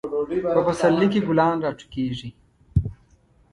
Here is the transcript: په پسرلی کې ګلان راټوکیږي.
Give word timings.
په 0.53 0.59
پسرلی 0.67 1.07
کې 1.11 1.19
ګلان 1.27 1.55
راټوکیږي. 1.65 2.29